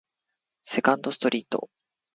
[0.63, 1.69] セカンドストリート